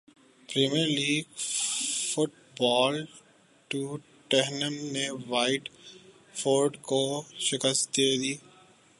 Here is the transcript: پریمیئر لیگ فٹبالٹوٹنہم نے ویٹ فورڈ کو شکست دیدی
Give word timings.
پریمیئر 0.49 0.87
لیگ 0.87 1.23
فٹبالٹوٹنہم 2.13 3.05
نے 4.91 5.05
ویٹ 5.27 5.69
فورڈ 6.35 6.71
کو 6.81 7.01
شکست 7.39 7.83
دیدی 7.97 8.33